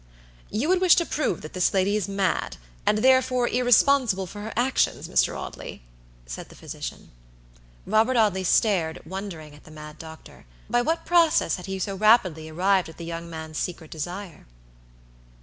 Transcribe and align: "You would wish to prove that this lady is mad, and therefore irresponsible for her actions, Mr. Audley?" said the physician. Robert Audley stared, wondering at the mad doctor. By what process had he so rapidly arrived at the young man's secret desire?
"You 0.49 0.67
would 0.69 0.81
wish 0.81 0.95
to 0.95 1.05
prove 1.05 1.41
that 1.43 1.53
this 1.53 1.75
lady 1.75 1.95
is 1.95 2.07
mad, 2.09 2.57
and 2.87 2.97
therefore 2.97 3.47
irresponsible 3.47 4.25
for 4.25 4.41
her 4.41 4.53
actions, 4.55 5.07
Mr. 5.07 5.37
Audley?" 5.37 5.83
said 6.25 6.49
the 6.49 6.55
physician. 6.55 7.11
Robert 7.85 8.17
Audley 8.17 8.43
stared, 8.43 8.99
wondering 9.05 9.53
at 9.53 9.63
the 9.63 9.69
mad 9.69 9.99
doctor. 9.99 10.47
By 10.67 10.81
what 10.81 11.05
process 11.05 11.57
had 11.57 11.67
he 11.67 11.77
so 11.77 11.93
rapidly 11.95 12.49
arrived 12.49 12.89
at 12.89 12.97
the 12.97 13.05
young 13.05 13.29
man's 13.29 13.59
secret 13.59 13.91
desire? 13.91 14.47